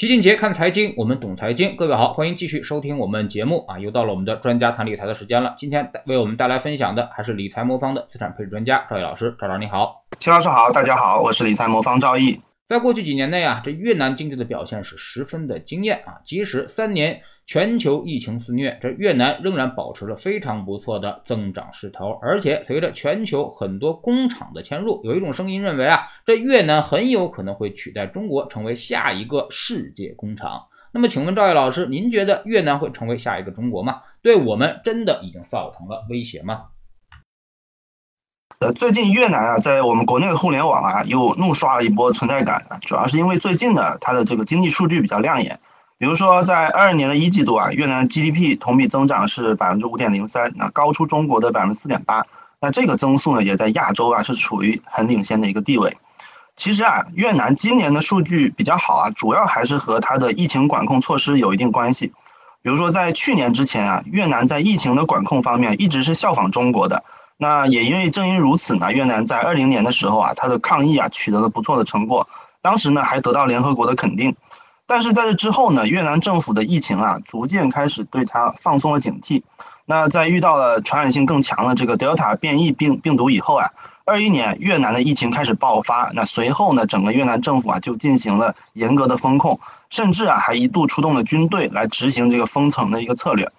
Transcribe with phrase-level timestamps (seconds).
[0.00, 1.76] 齐俊杰看财经，我们懂财经。
[1.76, 3.78] 各位好，欢迎继续收听我们节目啊！
[3.78, 5.52] 又到了我们的专家谈理财的时间了。
[5.58, 9.36] 今天为我们带来分享的还是理财魔方的资产配置专家赵毅老师。
[9.38, 12.40] 赵老师你好，齐老师好，大家好，我是理财魔方赵毅。
[12.70, 16.20] 在过去几年内啊，这越南经济的表现是十分的惊艳啊！
[16.24, 22.16] 即使三年全球疫情肆虐，这越南仍然保持了非常不错的增长势头。
[22.22, 30.68] 而且随着全球很多工厂的迁入，有一种声音认为啊，这越南很有可能会取代中国成为下一个世界工厂。
[30.92, 34.02] 那么，请问赵毅老师，您觉得越南会成为下一个中国吗？
[34.22, 36.66] 对我们真的已经造成了威胁吗？
[38.60, 45.60] 呃，最近越南啊，在我们国内的互联网啊，又怒刷了一波存在感，主要是因为最近的它的这个经济数据比较亮眼，
[45.96, 52.26] 比如说在二二年的一季度啊，越南 GDP 同比增长是百分之五点零三，那高出中国的百分之四点八，
[52.60, 55.96] 那这个增速呢，也在亚洲啊是处于很领先的一个地位。
[56.54, 62.12] 其实啊，越南今年的数据比较好啊，主要还是和它的疫情管控措施有一定关系。
[62.60, 67.04] 比如说在去年之前啊，越南在疫情的管控方面一直是效仿中国的。
[67.42, 72.28] 那也因为正因如此呢，越南在二零年的时候啊，它的抗疫啊取得了不错的成果，
[72.60, 74.36] 当时呢还得到联合国的肯定。
[74.86, 79.42] 但是在这之后呢，越南政府的疫情啊逐渐开始对它放松了警惕。
[79.86, 83.70] 那在遇到了传染性更强的这个德尔塔变异病病毒以后啊，
[84.04, 86.10] 二一年越南的疫情开始爆发。
[86.12, 93.50] 那随后呢，整个越南政府啊就进行了严格的风控，甚至啊还一度出动了军队来执行这个封城的一个策略。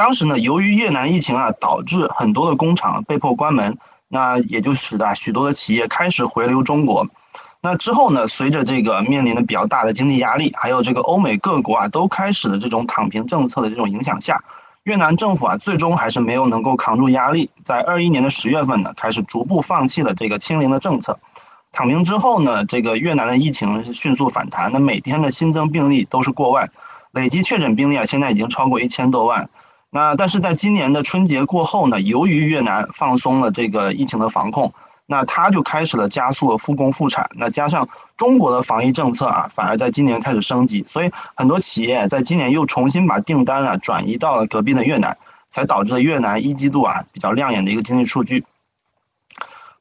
[0.00, 3.76] 当时呢，由于越南疫情啊，导致很多的工厂被迫关门，
[4.08, 7.06] 那也就使得许多的企业开始回流中国。
[7.60, 14.42] 那之后呢，随着这个面临的比较大的经济压力，还有这个欧美各国啊都开始的这种躺平政策的这种影响下，
[14.84, 21.18] 越南政府啊最终还是没有能够扛住压力，在二一年的十月份呢，开始逐步放弃了这个清零的政策。
[21.72, 26.70] 躺平之后呢，这个越南的疫情是迅速反弹，那每天的新增病例都是过万，
[27.12, 29.50] 累计确诊病例啊现在已经超过一千多万。
[29.92, 34.72] 那但是在今年的春节过后呢，由于越南放松了这个疫情的防控，
[35.06, 37.30] 那它就开始了加速的复工复产。
[37.34, 45.18] 那加上中国的防疫政策啊，反而在今年开始升级，所以很多企业在今年又重新把订单啊转移到了隔壁的越南，
[45.48, 48.44] 才导致了越南一季度啊比较亮眼的一个经济数据。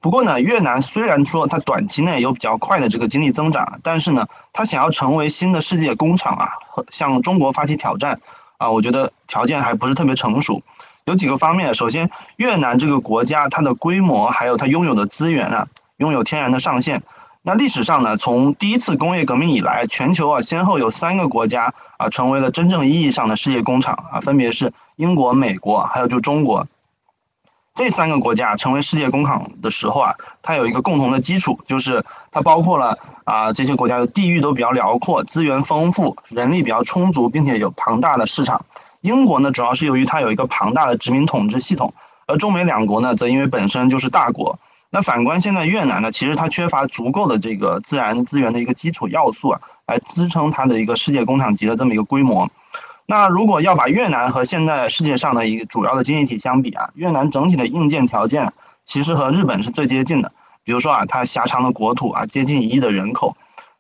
[0.02, 6.50] 不过呢，越南虽然说它短期内有比较快的这个经济增长，但是呢，它想要成为新的世界工厂啊，
[6.90, 8.22] 向中国发起挑战。
[8.58, 10.63] 啊，我觉得条件还不是特别成熟，
[11.06, 11.73] 有几个方面。
[11.75, 15.67] 首先，越南这个国家它的规模还有它拥有的资源啊，
[15.97, 17.03] 拥有天然的上限。
[17.41, 26.67] 那历史上呢，从第一次工业革命以来，全球啊先后有三个国家啊成为了真正意义上的世界工厂啊，分别是英国、美国，还有就中国。
[27.75, 38.66] 这三个国家成为世界工厂的时候啊，它有一个共同的基础，就是它包括了啊这些国家的地域都比较辽阔，资源丰富，人力比较充足，并且有庞大的市场。
[39.02, 41.94] 英国呢，主要是由于它有一个庞大的殖民统治系统，
[42.28, 44.60] 而中美两国呢，则因为本身就是大国。
[44.92, 52.50] 那反观现在越南呢，其实它缺乏足够的这个自然资源的一个基础要素啊，来支撑它的一个世界工厂级的这么一个规模。
[53.06, 58.54] 那如果要把越南和现在世界上的一个主要的经济体相比啊，越南整体的硬件条件
[58.86, 60.32] 其实和日本是最接近的。
[60.64, 63.38] 比如说啊，它狭长的国土啊，接近一亿的人口，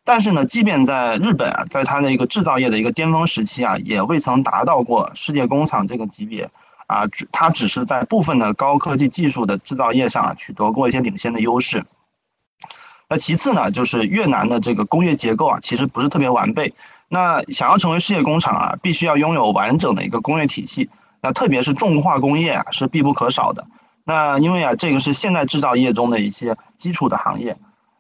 [0.09, 6.49] 但是呢，即便在日本啊，在它的一个制造业的一个巅峰时期啊，也未曾达到过世界工厂这个级别
[6.87, 11.85] 啊，它只是在部分的高科技技术的制造业上啊，取得过一些领先的优势。
[13.07, 16.73] 那其次呢，就是越南的这个工业结构啊，其实不是特别完备。
[17.07, 20.89] 那想要成为世界工厂啊，必须要拥有完整的一个工业体系，
[21.21, 23.67] 那特别是重化工业啊是必不可少的。
[24.05, 27.59] 那因为啊这个是现代制造业中的一些基础的行业。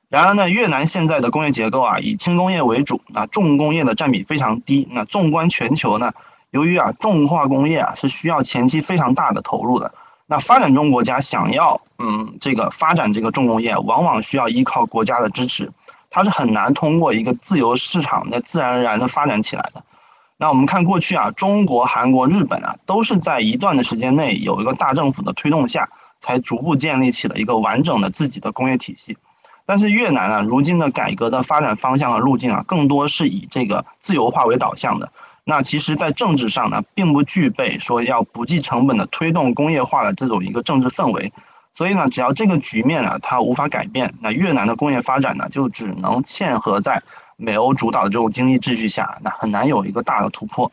[0.09, 4.87] 然而呢，越南现在的工业结构啊以轻工业为主，那重工业的占比非常低。
[4.91, 6.13] 那纵观全球呢，
[6.49, 9.93] 由于啊重化工业啊是需要前期非常大的投入的，
[10.25, 15.71] 那发展中国家想要嗯这个发展这个重工业，往往需要依靠国家的支持。
[16.09, 19.83] 它是很难通过一个自由市场的自然而然的发展起来的。
[20.37, 25.89] 那我们看过去啊，中国、韩国、日本啊，都是在一段的时间内有一个大政府的推动下，
[26.19, 29.19] 才逐步建立起了一个完整的自己的工业体系。
[29.69, 35.11] 但是越南啊，如今的改革的发展方向和路径啊，更多是以这个自由化为导向的。
[35.43, 41.31] 那其实，在政治上呢，并不具备说要不计成本的推动工业化的这种一个政治氛围。
[41.75, 47.03] 所以呢，只要这个局面呢，它无法改变，那越南的工业发展呢，就只能嵌合在
[47.37, 50.71] 美欧主导的这种经济秩序下，那很难有一个大的突破。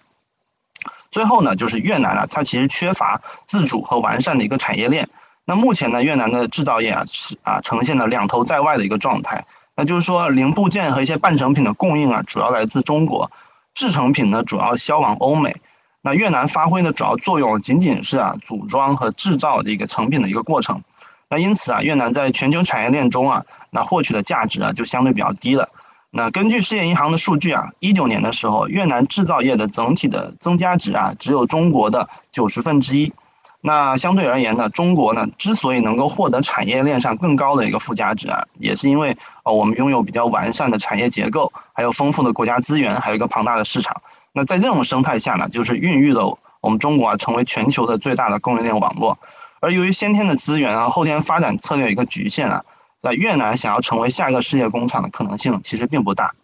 [1.10, 5.10] 最后呢，就是越南啊，它其实缺乏自主和完善的一个产业链。
[5.48, 9.46] 那目前呢，越南的制造业啊，是啊，呈现了两头在外的一个状态。
[9.76, 13.31] 那就是说，零部件和一些半成品的供应啊，主要来自中国。
[13.75, 15.56] 制成品呢主要销往欧美。
[16.00, 20.82] 那越南发挥的主要作用仅仅是啊组装和制造的一个成品的一个过程。
[21.28, 25.69] 那因此啊，越南在全球产业链中啊，那获取的价值啊就相对比较低了。
[26.10, 33.12] 那根据世界银行的数据啊，一九年的时候，越南制造业的整体的增加值啊，只有中国的九十分之一。
[33.61, 44.03] 那相对而言呢，中国呢之所以能够获得产业链上更高的一个附加值啊，也是因为呃我们拥有比较完善的产业结构，还有丰富的国家资源，还有一个庞大的市场。
[44.32, 49.19] 那在这种生态下呢，就是孕育了我们中国啊成为全球的最大的供应链网络。
[49.61, 52.64] 而由于先天的资源啊，后天发展策略一个局限啊，
[53.00, 56.35] 在越南想要成为下一个世界工厂的可能性其实并不大。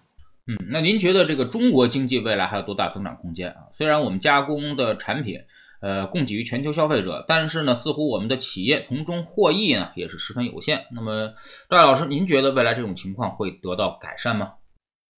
[0.47, 3.57] 嗯，那您觉得这个中国经济未来还有多大增长空间啊？
[3.73, 5.43] 虽然我们加工的产品
[5.83, 10.87] 呃供给于全球消费者，但是呢，似乎我们的企业从中获益呢也是十分有限。
[10.93, 11.35] 那么
[11.69, 14.53] 赵老师，您觉得未来这种情况会得到改善吗？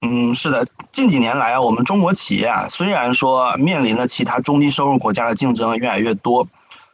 [0.01, 6.47] 嗯，是的，近几年来啊，我们中国企业啊，虽然说面临了其他中低收入国家的竞争越来越多，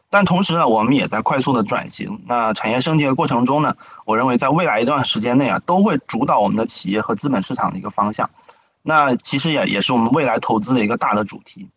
[0.09, 2.21] 但同时呢，我们也在快速的转型。
[2.25, 3.75] 那产业升级的过程中呢，
[4.05, 8.29] 我认为在未来一段时间内啊，都会主导我们的企业和资本市场的一个方向。
[8.81, 11.67] 那其实也也是我们未来投资的一个大的主题。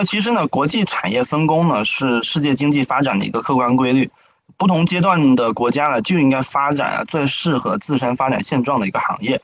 [0.00, 4.10] 那其实呢，国际产业分工呢，是世界经济发展的一个客观规律。
[4.56, 9.42] 不同阶段的国家呢，就应该发展啊最适合自身发展现状的一个行业。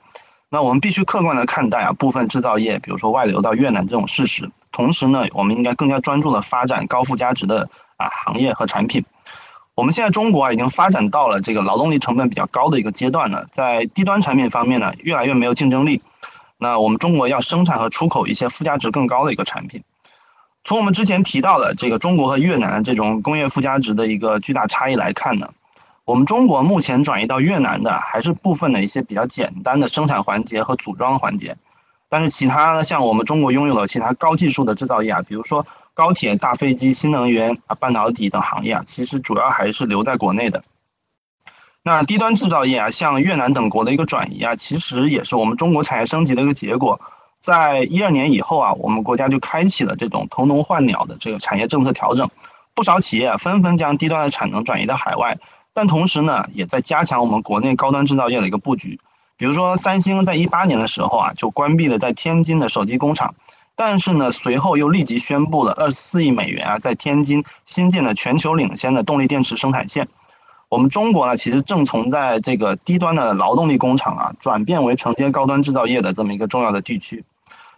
[0.49, 4.51] 那我们必须客观的看待啊部分制造业，比如说外流到越南这种事实。
[4.73, 7.69] 同时呢，我们应该更加专注的发展高附加值的
[7.99, 9.05] 啊行业和产品。
[9.75, 16.01] 我们现在中国啊已经发展到了这个劳动力成本比较高的一个阶段了，在低端产品方面呢越来越没有竞争力。
[16.57, 19.83] 那我们中国要生产和出口一些附加值更高的一个产品。
[20.67, 25.51] 从我们之前提到的这个中国和越南这种工业附加值的一个巨大差异来看呢。
[26.05, 31.57] 我们中国目前转移到越南的还是部分的一些比较简单的生产环节和组装环节，
[32.09, 40.65] 但是其他像我们中国拥有的其他高技术的制造业啊，比如说高铁、大飞机、新能源啊、半导体等行业啊，其实主要还是留在国内的。
[41.83, 47.01] 那低端制造业啊，像越南等国的一个转移啊，其实也是我们中国产业升级的一个结果。
[47.47, 52.29] 在一二年以后啊，我们国家就开启了这种腾笼换鸟的这个产业政策调整，
[52.75, 55.39] 不少企业纷纷将低端的产能转移到海外。
[55.73, 58.99] 但同时呢，也在加强我们国内高端制造业的一个布局。
[59.37, 63.37] 比如说，三星在一八年的时候啊，就关闭了在天津的手机工厂，
[63.77, 70.09] 但是呢，随后又立即宣布了二十四亿美元啊，在天津新建的全球领先的动力电池生产线。
[70.69, 77.25] 我们中国呢，其实正从在这个低端的劳动力工厂啊，转变为承接高端制造业的这么一个重要的地区。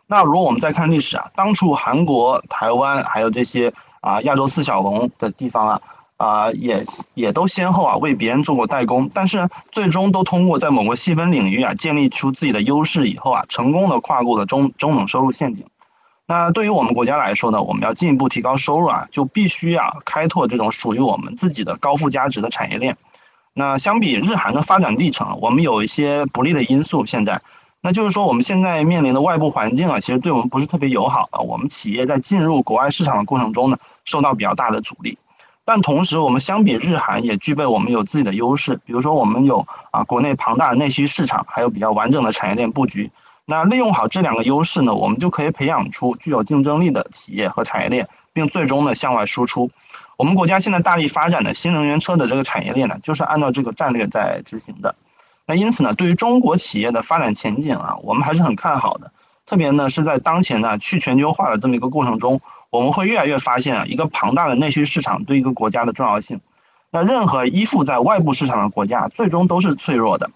[0.08, 5.80] 那如果我们再看历史啊，当初韩国、台湾还有这些啊亚洲四小龙的地方啊。
[6.18, 6.82] 啊，也
[7.14, 15.66] 也都先后啊为别人做过代工，但是最终都通过在某个细分领域啊建立出自己的优势以后啊，成功的跨过了中中等收入陷阱。
[16.26, 22.96] 那对于我们国家来说呢，我们要进一步提高收入啊，就必须要开拓这种属于我们自己的高附加值的产业链。
[23.54, 27.42] 那相比日韩的发展历程，我们有一些不利的因素，现在，
[27.80, 35.18] 那就是说我们现在面临的外部环境啊，其实对我们不是特别友好啊，我们企业在进入国外市场的过程中呢，受到比较大的阻力。
[35.64, 43.10] 但同时，我们相比日韩也具备我们有自己的优势，比如说我们有啊国内庞大的内需市场，还有比较完整的产业链布局。
[43.44, 49.70] 那利用好这两个优势呢，我们就可以培养出具有竞争力的企业和产业链，并最终呢向外输出。
[50.16, 54.96] 我们国家现在大力发展的新能源车的这个产业链呢，就是按照这个战略在执行的。
[55.48, 59.12] 那因此呢，对于中国企业的发展前景啊，我们还是很看好的。
[59.46, 62.42] 特别呢是在当前呢去全球化的这么一个过程中。
[62.68, 66.42] 我们会越来越发现啊，一个庞大的内需市场对一个国家的重要性。
[66.90, 70.30] 那任何依附在外部市场的国家，最终都是脆弱的。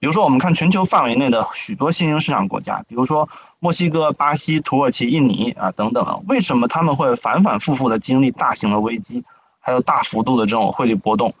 [0.00, 3.28] 比如说，我们看全球范围内的许多新兴市场国家，比如说
[3.60, 9.22] 墨西哥、巴西、土耳其、印尼啊等等啊，为什么他们会反反复复的经历大型的危机，
[9.60, 11.34] 还有大幅度的这种汇率波动？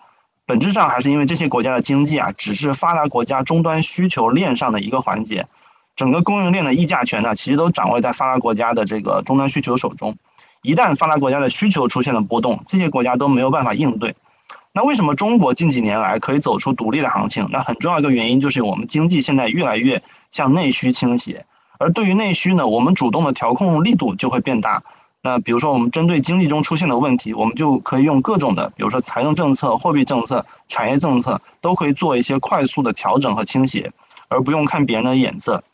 [0.48, 5.46] 本质上还是因为这些国家的经济啊，只是发达国家终端需求链上的一个环节，
[5.94, 10.16] 整个供应链的议价权呢，其实都掌握在发达国家的这个终端需求手中。
[10.62, 14.16] 一旦发达国家的需求出现了波动，这些国家都没有办法应对。
[14.72, 17.48] 那为什么中国近几年来可以走出独立的行情？
[17.52, 21.44] 那很重要一个原因就是我们经济现在越来越向内需倾斜，
[21.78, 24.82] 而对于内需呢，我们主动的调控力度就会变大。
[25.20, 33.92] 那比如说我们针对经济中出现的问题，我们就可以用各种的，比如说财政政策、货币政策、产业政策，都可以做一些快速的调整和倾斜，
[34.28, 35.64] 而不用看别人的眼色。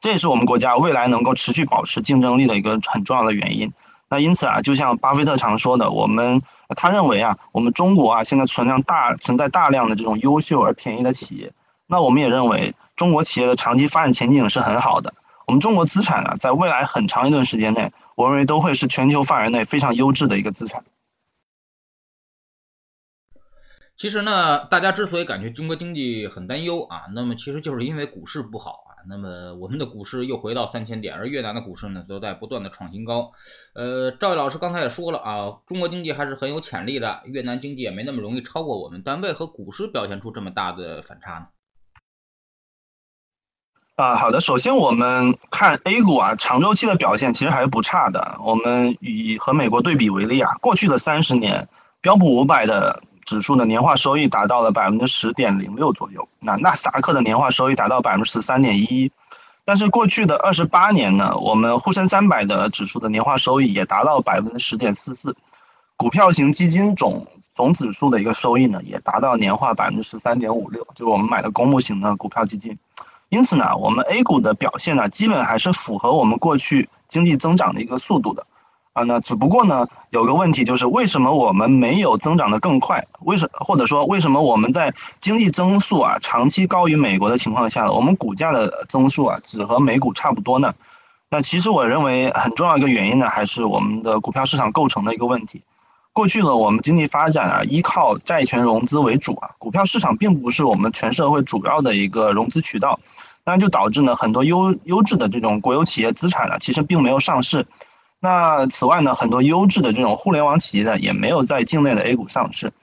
[0.00, 3.72] 这也是我们国家未来能够持续保持竞争力的一个很重要的原因。
[4.10, 6.42] 那因此啊，就像巴菲特常说的，我们
[6.76, 11.52] 他认为啊，我们中国啊现在存量大存在大量的这种优秀而便宜的企业。
[11.86, 15.14] 那我们也认为中国企业的长期发展前景是很好的。
[15.52, 20.82] 我们中国资产啊，在未来很长一段时间内，我认为都会是全球范围内非常优质的一个资产。
[23.98, 29.04] 其实呢，大家之所以感觉中国经济很担忧啊，那么其实就是因为股市不好啊。
[29.06, 33.32] 那么我们的股市又回到三千点，而越南的股市呢，则在不断的创新高。
[33.74, 41.48] 呃，赵毅老师刚才也说了啊，中国经济还是很有潜力的，越南经济也没那么容易超过我们，但为何股市表现出这么大的反差呢？
[43.96, 48.38] 啊，好的，首先我们看 A 股啊，长周期的表现其实还是不差的。
[48.42, 51.68] 我们以和美国对比为例啊，过去的三十年，
[52.00, 53.02] 标普五百的。
[53.24, 59.12] 指数的年化收益达到了百分之十点零六左右，那纳斯达克的年化收益达到百分之十三点一，
[59.64, 65.36] 但是过去的二十八年呢，我们沪深三百的指数的年化收益也达到百分之十点四四，
[65.96, 72.76] 股票型基金总总指数的一个收益呢，也达到年化百分之十三点五六，就是我们买的公募型的股票基金，
[73.32, 78.46] 因此呢，我们 A 股的表现呢，基本还是符合我们过去经济增长的一个速度的。
[78.92, 83.06] 啊，那只不过呢，有个问题就是为什么我们没有增长的更快？
[83.20, 90.74] 为什或者说为什么我们在经济增速啊长期高于美国的情况下，我们股价的增速啊只和美股差不多呢？
[91.30, 95.62] 那其实我认为很重要一个原因呢，还是我们的股票市场构成的一个问题。
[96.14, 103.00] 过去呢，我们经济发展啊依靠债权融资为主啊，股票市场并不是我们全社会主要的一个融资渠道，
[103.46, 107.66] 那就导致呢很多优优质的这种国有企业资产呢，其实并没有上市。
[108.20, 112.74] 那此外呢，很多优质的这种互联网企业呢，也没有在境内的 A 股上市。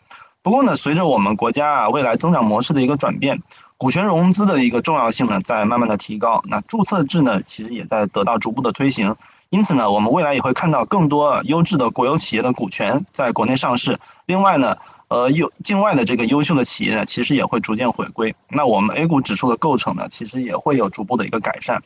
[0.41, 3.43] 不过呢，随着我们国家啊未来增长模式的一个转变，
[3.77, 6.41] 股权融资的一个重要性呢在慢慢的提高。
[6.47, 9.15] 那注册制呢，其实也在得到逐步的推行。
[9.49, 13.99] 因此呢，我们未来也会看到更多优质的国有企业的股权在国内上市。
[14.27, 14.77] 另外呢，
[15.07, 18.35] 呃，优境外的这个优秀的企业呢，其实也会逐渐回归。
[18.47, 21.81] 那我们 A 股指数的构成呢，其实也会有逐步的一个改善。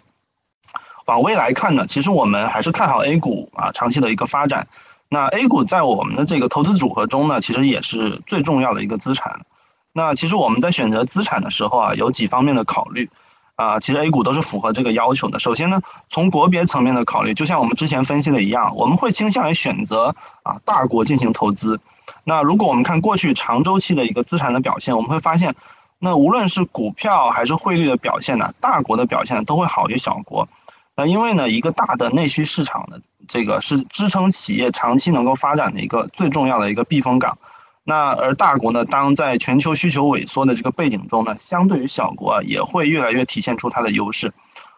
[1.05, 4.67] 往未来看呢，其实我们还是看好 A 股啊长期的一个发展。
[5.07, 9.45] 那 A 股在我们的这个投资组合中呢，其实也是最重要的一个资产。
[9.93, 13.09] 那其实我们在选择资产的时候啊，有几方面的考虑
[13.55, 15.39] 啊，其实 A 股都是符合这个要求的。
[15.39, 21.79] 首先呢，从国别层面的考虑，就像我们之前分析的一样，我们会倾向于选择啊大国进行投资。
[22.23, 25.55] 那如果我们看过去长周期的一个资产的表现，我们会发现，
[25.99, 30.49] 那无论是股票还是汇率的表现呢，大国的表现都会好于小国。
[30.95, 37.37] 那因为呢，一个大的内需市场的这个是支撑企业长期能够发展的一个最重要的一个避风港。
[37.85, 44.33] 那而大国呢，当在全球需求萎缩的这个背景中呢，相对于小国啊，也会越来越体现出它的优势。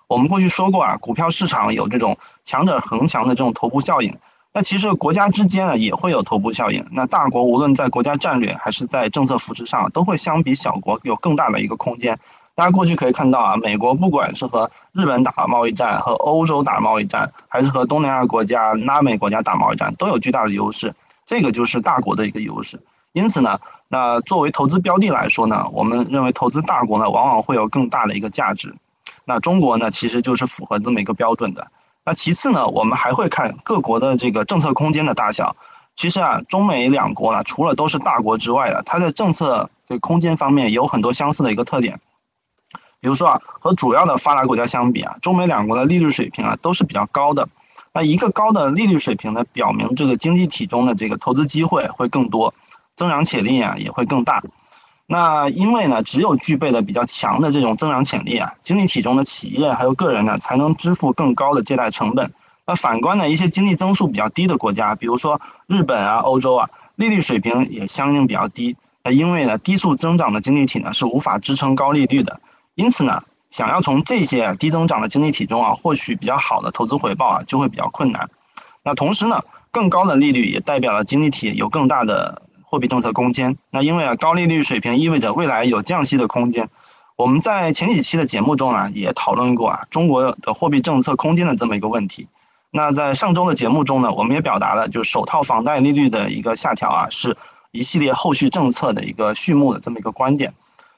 [0.08, 4.18] 我们过去说过啊，股票市场有这种强者恒强的这种头部效应。
[4.54, 6.86] 那其实国家之间啊，也会有头部效应。
[6.92, 12.18] 那大国无论在国家战略还是在政策扶持上，都会相比小国有更大的一个空间。
[12.56, 20.96] 大家过去可以看到啊，美国不管是和日本打贸易战，和欧洲打贸易战，还是和东南亚国家、拉美国家打贸易战，都有巨大的优势。
[21.26, 22.80] 这个就是大国的一个优势。
[23.16, 28.76] 因此呢，那作为投资标的来说呢，我们认为投资大国呢，往往会有更大的一个价值。
[29.24, 31.72] 那中国呢，其实就是符合这么一个标准的。
[32.04, 35.56] 那其次呢，我们还会看各国的这个政策空间的大小。
[35.96, 42.02] 其实啊，中美两国呢，除了都是大国之外的，它在政策这空间方面有很多相似的一个特点。
[43.00, 47.48] 比如说啊，和主要的发达国家相比啊，中美两国的利率水平啊都是比较高的。
[47.94, 52.54] 那一个高的利率水平呢，表明这个经济体中的这个投资机会会更多，
[52.96, 54.44] 增长潜力啊也会更大。
[55.08, 62.34] 那因为呢，只有具备了比较强的这种增长潜力啊，经济体中的企业还有个人呢，才能支付更高的借贷成本。
[62.66, 68.78] 那反观呢，一些经济增速比较低的国家，比如说日本啊、欧洲啊，利率水平也相应比较低。
[69.04, 72.42] 那因为呢，低速增长的经济体呢，是无法支撑高利率的。
[72.74, 73.22] 因此呢，
[73.52, 78.32] 想要从这些低增长的经济体中啊获取比较好的投资回报啊，就会比较困难。
[78.82, 83.58] 那同时呢，更高的利率也代表了经济体有更大的货币政策空间。
[83.70, 86.70] 那因为啊高利率水平意味着未来有降息的空间。
[87.16, 92.28] 我们在前几期的节目中啊也讨论过啊中国的货币政策空间的这么一个问题。
[92.72, 97.38] 那在上周的节目中呢，我们也表达了就首套房贷利率的一个下调啊是
[97.72, 100.54] 一系列后续政策的一个序幕的这么一个观点。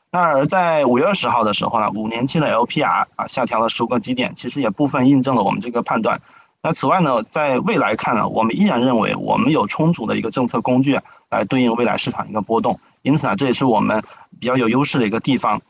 [0.10, 6.22] 那而在五月二十号的时候呢，五年期的 LPR 啊下调了十五个基点，其实也部分印证了我们这个判断。
[6.64, 11.00] 那此外呢，在未来看呢，我们依然认为我们有充足的一个政策工具
[11.30, 14.04] 来对应未来市场一个波动，因此呢，这也是我们
[14.40, 15.62] 比较有优势的一个地方。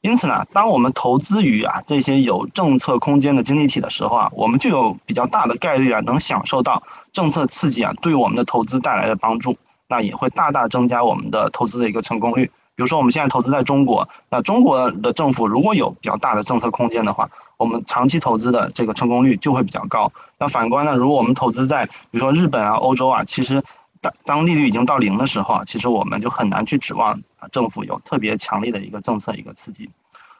[0.00, 6.82] 因此呢，当我们投资于啊这些有政策空间的经济体的时候啊，我们就有比较大的概率啊能享受到
[7.12, 9.56] 政策刺激啊对我们的投资带来的帮助，
[9.86, 12.50] 那也会大大增加我们的投资的一个成功率。
[12.74, 20.12] 比如说我们现在投资在中国，那中国的政府如果有比较大的政策空间的话，我们长期投资的这个成功率就会比较高。
[20.38, 23.62] 那反观呢，如果我们投资在比如说日本啊、欧洲啊，其实
[24.00, 27.20] 当当利率已经到零的时候啊，其实我们就很难去指望
[27.52, 29.90] 政府有特别强力的一个政策一个刺激。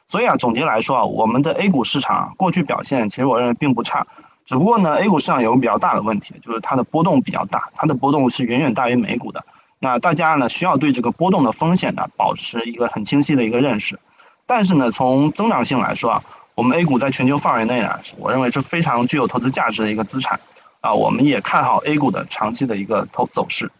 [0.09, 4.07] 所以啊，总结来说啊，我们的 A 股市场过去表现，其实我认为并不差。
[4.45, 9.45] 只不过呢，A 股市场有个比较大的问题，就是它的波动比较大，它的波动是远远大于美股的。
[9.83, 13.99] 那大家呢，需要对这个波动的风险呢，保持一个很清晰的一个认识。
[14.45, 16.23] 但是呢，从增长性来说啊，
[16.55, 20.39] 我们 A 股在全球范围内呢，我认为是非常具有投资价值的一个资产
[20.79, 23.73] 啊，我们也看好 A 股的长期的一个投走势。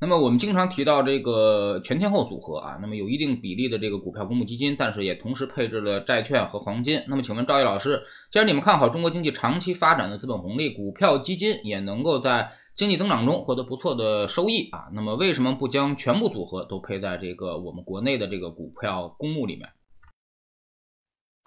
[0.00, 7.04] 那么我们经常提到这个全天候组合啊，那么有一定比例的这个股票公募基金，但是也同时配置了债券和黄金。
[7.06, 8.02] 那么请问赵毅老师，
[8.32, 12.50] 既然你们看好中国经济长期发展的资本红利，股票基金也能够在
[12.80, 19.68] 经济增长中获得不错的收益啊，那么为什么不将全部组合都配在这个我们国内的这个股票公募里面？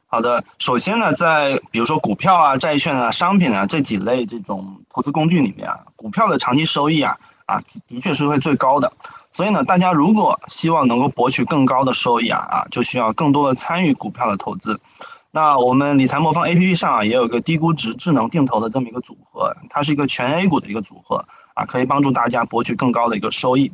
[0.05, 7.17] 好的，首先呢，在比如说股票啊、债券啊、商品啊这几类这种投资工具里面啊，股票的长期收益啊。
[7.45, 8.93] 啊，的确是会最高的，
[9.33, 14.79] 所以呢，大家如果希望能够博取更高的收益啊啊，就需要更多的参与股票的投资。
[15.35, 21.25] 那我们理财魔方 A P P 上啊，也有个低估值智能定投的这么一个组合，它是一个全 A 股的一个组合
[21.55, 23.71] 啊，可以帮助大家博取更高的一个收益。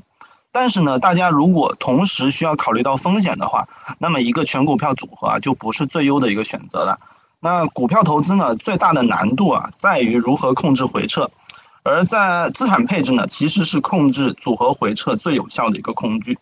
[0.53, 7.01] 但是呢，大家如果同时需要考虑到风险的话，那么一个全股票组合啊，就不是最优的一个选择了。
[7.41, 11.29] 那股票投资呢，最大的难度啊，在于如何控制回撤。
[11.83, 16.39] 而在资产配置呢，其实是控制组合回撤最有效的一个工具。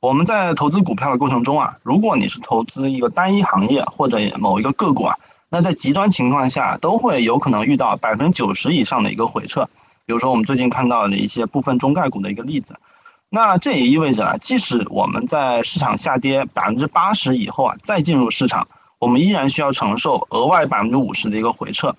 [0.00, 5.18] 我们在投资股票的过程中啊，如果你是投资一个单一行业或者某一个个股啊，
[5.50, 9.68] 那在极端情况下都会有可能遇到百分之九十以上的一个回撤。
[10.06, 12.80] 比如说我们最近看到的一些部分中概股的一个例子。
[13.28, 21.94] 那这也意味着啊，即使我们在市场下跌百分之八十以后啊，再进入市场，我们依然需要承受额外百分之五十的一个回撤。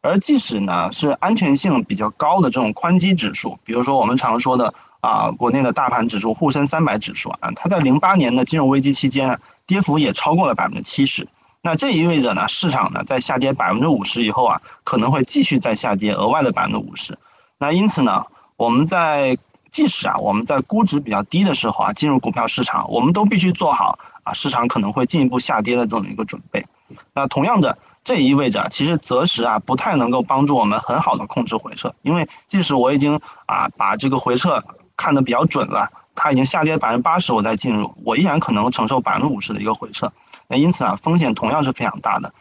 [0.00, 11.28] 而即使呢是安全性比较高的这种宽基指数，比如说我们常说的啊国内的大盘指数沪深三百指数啊，它在零八年的金融危机期间跌幅也超过了百分之七十。
[11.60, 17.18] 那这意味着呢市场呢在下跌百分之五十以后啊，可能会继续再下跌额外的百分之五十。
[17.58, 19.36] 那因此呢，我们在
[19.70, 26.64] 即使啊我们在估值比较低的时候啊进入股票市场，我们都必须做好啊市场可能会进一步下跌的这种一个准备。
[27.12, 27.76] 那同样的。
[28.04, 34.64] 这意味着，其实择时啊不太能够帮助我们很好的控制回撤，因为即使我已经啊把这个回撤
[34.96, 40.12] 看得比较准了，它已经下跌百分之八十，我再进入，我依然可能承受百分之五十的一个回撤，
[40.48, 42.34] 那因此啊风险同样是非常大的，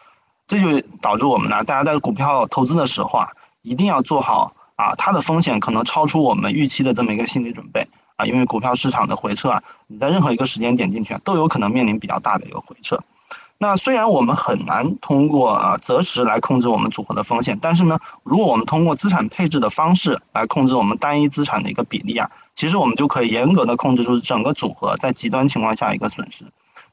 [0.48, 3.30] 这就导致我们呢，大家在股票投资的时候啊，
[3.62, 7.88] 一定要做好啊它的风险可能超出我们预期的这么一个心理准备。
[8.18, 13.02] 啊，因为股票市场的回撤啊，你在任何一个时间点进去都有可能面临比较大的一个回撤。
[13.64, 26.46] 那虽然我们很难通过啊择时来控制我们组合的风险，但是呢，如果我们通过资产配置的方式来控制我们单一资产的一个比例啊，其实我们就可以严格的控制住整个组合在极端情况下一个损失。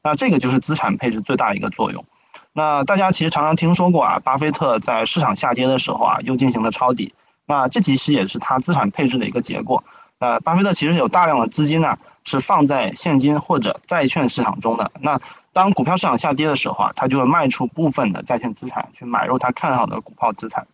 [0.03, 2.05] 那这个就是资产配置最大一个作用。
[2.53, 7.15] 那大家其实常常听说过啊，巴菲特在市场下跌的时候啊，又进行了抄底。
[7.47, 9.83] 那这其实也是他资产配置的一个结果。
[10.19, 11.97] 那巴菲特其实有大量的资金呢，
[12.29, 14.91] 是放在现金或者债券市场中的。
[15.01, 15.19] 那
[15.51, 20.67] 当股票市场下跌的时候啊，他就会卖出部分的债券资产，去买入他看好的股票资产。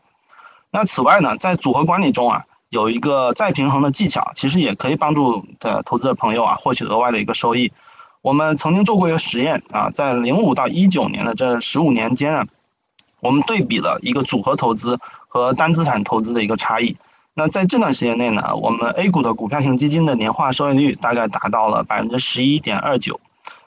[0.69, 7.71] 那此外呢，在组合管理中啊，有一个再平衡的技巧，其实也可以帮助的投资者朋友啊，获取额外的一个收益。
[8.21, 12.47] 我们曾经做过一个实验啊，在零五到一九年的这十五年间啊，
[13.21, 16.97] 我们对比了一个组合投资和单资产投资的一个差异。
[17.37, 23.19] 那在这段时间内呢，我们 A 股的股票型基金的年化收益率大概达到了百分之十一点二九。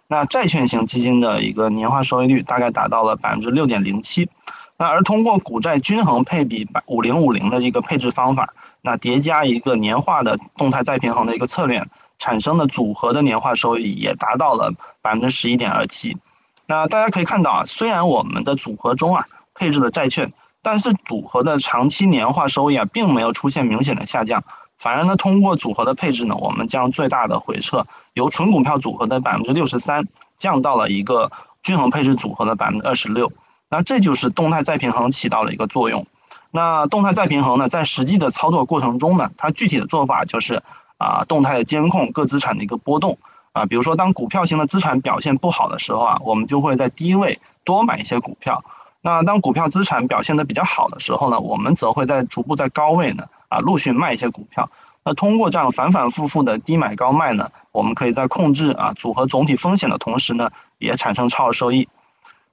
[0.06, 4.30] 那债券型基金的一个年化收益率大概达到了百分之六点零七，
[4.78, 11.86] 那而通过股债均衡配比百五零五零的一个配置方法，那叠加一个年化的动态再平衡的一个策略，
[12.18, 16.16] 产生的组合的年化收益也达到了百分之十一点二七。
[16.64, 20.32] 那大家可以看到啊，虽然我们的组合中啊配置的债券，
[20.70, 24.44] 但是组合的长期年化收益啊并没有出现明显的下降。
[24.78, 33.32] 反而呢，通过组合的配置呢，我们将最大的回撤由纯股票组合的百分之六十三降到了一个均衡配置组合的百分之二十六。
[33.70, 36.06] 那这就是动态再平衡起到了一个作用。
[36.50, 40.62] 那动态再平衡呢，在实际的操作过程中呢，它具体的做法就是
[40.98, 43.16] 啊，动态的监控各资产的一个波动
[43.52, 48.62] 啊，比如说当股票型的资产表现不好的时候啊，我们就会在低位多买一些股票。
[49.00, 53.24] 那当股票资产表现的比较好的时候呢，我们则会在逐步在高位呢。
[53.48, 54.68] 啊，陆续卖一些股票，
[55.02, 61.88] 那通过这样反反复复的低买高卖呢，我们可以在控制啊组合总体风险的同时呢，也产生超额收益。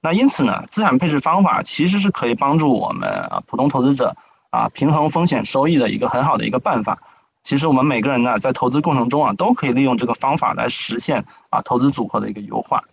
[0.00, 4.16] 那因此呢，资产配置方法其实是可以帮助我们啊普通投资者
[4.48, 7.02] 啊平衡风险收益的一个很好的一个办法。
[7.42, 12.84] 其实我们每个人呢在投资过程中啊都可以利用这个方法来实现啊投资组合的一个优化。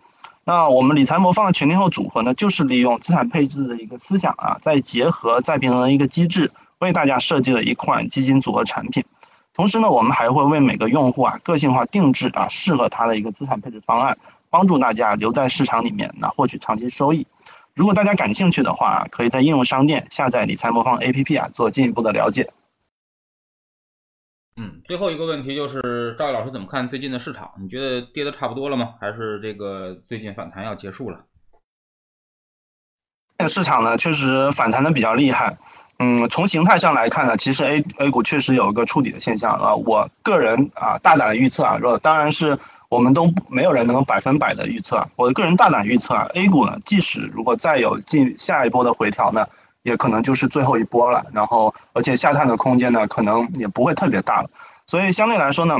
[0.46, 9.04] 那我们理财魔方的全天候组合呢，就是利用资产配置的一个思想啊，再结合再平衡的一个机制，为大家设计了一款基金组合产品。
[9.54, 14.18] 同时呢，我们还会为每个用户啊个性化定制啊适合他的一个资产配置方案，
[14.50, 17.26] 帮助大家留在市场里面，那获取长期收益。
[17.72, 22.50] 如果大家感兴趣的话，可以在应用商店下载理财魔方 APP 啊，做进一步的了解。
[24.56, 27.52] 嗯，最后一个问题就是赵毅老师怎么看最近的市场？
[27.60, 28.94] 你觉得跌的差不多了吗？
[29.00, 31.24] 还是这个最近反弹要结束了？
[33.38, 35.58] 这个市场呢，确实反弹的比较厉害。
[35.98, 39.74] 嗯，从形态上来看呢，其实 A A 股确实有一个触底的现象啊。
[39.74, 42.56] 我个人啊，大胆的预测啊，说当然是
[42.88, 45.08] 我们都没有人能百分百的预测。
[45.16, 49.48] 我个人大胆预测啊，A 股呢，即使如果再有进下一波的回调呢，
[49.84, 51.26] 也可能就是最后一波了。
[51.32, 54.50] 然后，而且下探的空间呢，可能也不会特别大了。
[54.88, 55.78] 所以相对来说呢，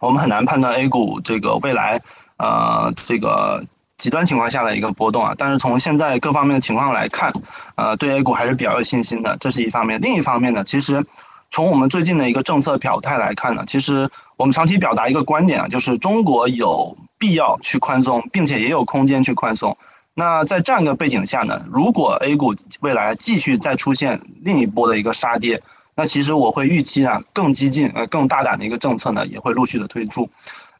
[0.00, 2.02] 我们很难判断 A 股这个未来
[2.36, 3.64] 呃这个。
[3.98, 7.32] 极端情况下的一个波动啊，但是从现在各方面的情况来看，
[7.76, 10.02] 呃，对 A 股还是比较有信心的，这是一方面。
[10.02, 11.06] 另一方面呢，其实
[11.50, 19.78] 从我们最近的一个政策表态来看呢，其实我们长期表达一个观点啊，就是中国有必要去宽松，并且也有空间去宽松。
[20.18, 25.62] 那在这样一个背景下呢，如果 A 股未来继续再出现另一波的一个杀跌，
[25.94, 30.30] 那其实我会预期啊，更激进呃更大胆的一个政策呢，也会陆续的推出。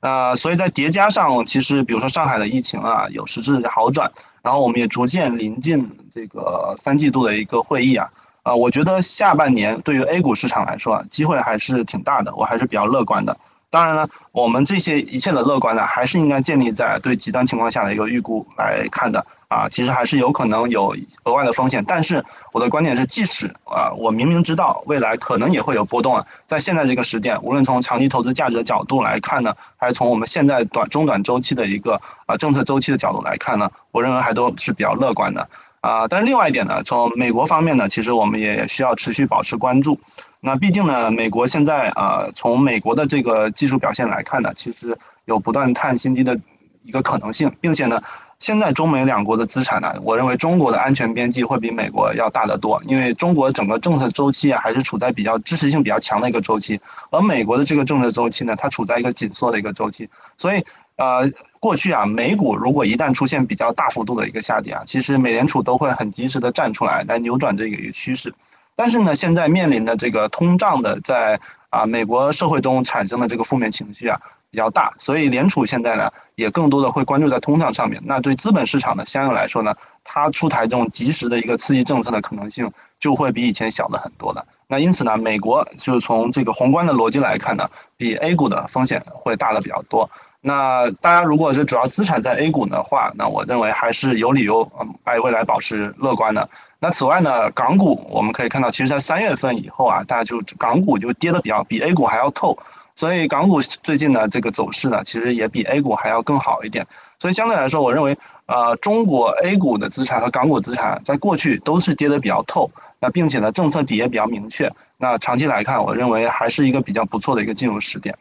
[0.00, 8.08] 呃，所以在叠加上，其实比如说上海的疫情啊有实质的好转，然后我们也逐渐临近这个三季度的一个会议啊，
[8.42, 13.36] 啊，我觉得下半年对于 A 股市场来说，机会还是挺大的，我还是比较乐观的。
[13.70, 19.26] 当然了，我们这些一切的乐观呢，还是应该建立在对极端情况下的一个预估来看的。
[19.48, 35.48] 啊，其实还是有可能有额外的风险，但是我的观点是，即使啊，我明明知道未来可能也会有波动啊，在现在这个时点，无论从长期投资价值的角度来看呢，还是从我们现在短中短周期的一个啊政策周期的角度来看呢，我认为还都是比较乐观的
[35.80, 36.08] 啊。
[36.08, 40.00] 但是另外一点呢，从美国方面呢，其实我们也需要持续保持关注。
[40.40, 46.38] 那毕竟呢，美国现在啊，从美国的这个技术表现来看呢，其实有不断探新低的
[46.84, 48.00] 一个可能性，并且呢。
[48.38, 61.30] 现在中美两国的资产呢，我认为中国的安全边际会比美国要大得多，因为中国整个政策周期啊还是处在比较支持性比较强的一个周期，而美国的这个政策周期呢，它处在一个紧缩的一个周期，所以呃
[61.60, 68.34] 过去啊美股如果一旦出现比较大幅度的一个下跌啊，其实美联储都会很及时的站出来来扭转这个一个趋势，
[68.74, 74.20] 但是呢现在面临的这个通胀的在啊美国社会中产生的这个负面情绪啊。
[74.48, 78.00] 比较大，所以联储现在呢也更多的会关注在通胀上面。
[78.06, 84.46] 那对资本市场呢，相应来说呢，它出台这种及时的一个刺激政策的可能性就会比以前小的很多的。
[84.66, 90.08] 那因此呢，美国就是从这个宏观的逻辑来看呢，比 A 股的风险会大的比较多。
[90.40, 96.48] 那大家如果是主要资产在 A 股的话，那我认为还是有理由嗯，哎未来保持乐观的。
[96.78, 102.58] 那此外呢，港股我们可以看到，其实在三月份以后啊，大家就港股就跌的比较比 A 股还要透。
[102.94, 106.86] 所以港股最近的这个走势呢，其实也比 A 股还要更好一点。
[107.18, 112.70] 所以相对来说，我认为，呃，中国 A 股的资产和港股资产在过去都是跌的比较透，
[113.00, 114.72] 那并且呢，政策底也比较明确。
[114.96, 118.16] 那长期来看，我认为还是一个比较不错的一个进入时点。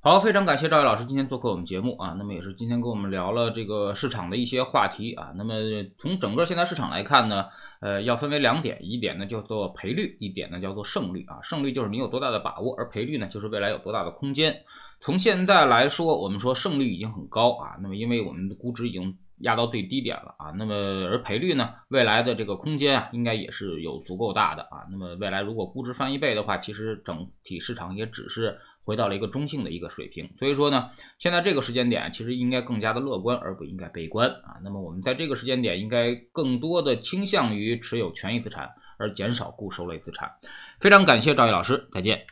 [0.00, 5.32] 好，非常感谢赵毅老师今天做客我们节目啊，那么也是今天跟我们聊了这个市场的一些话题啊。
[5.34, 5.54] 那么
[5.98, 7.46] 从整个现在市场来看呢，
[7.80, 11.40] 呃，要分为两点，一点呢叫做赔率，一点呢叫做胜率啊。
[11.42, 14.62] 胜率就是你有多大的把握，而赔率呢就是未来有多大的空间。
[15.00, 24.86] 从现在来说，我们说胜率已经很高啊，那么因为我们的估值已经压到最低点了啊，那么而赔率呢，未来的这个空间啊，应该也是有足够大的啊。
[24.92, 28.60] 那么未来如果估值翻一倍的话，其实整体市场也只是。
[28.84, 34.56] 回到了一个中性的一个水平，所以说呢，现在这个时间点其实应该更加的乐观，而不应该悲观啊。
[34.62, 40.32] 那么我们在这个时间点应该更多的倾向于持有权益资产，而减少固收类资产。
[40.80, 42.26] 非常感谢赵毅老师，再见。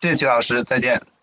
[0.00, 1.15] 谢谢齐老师，再见。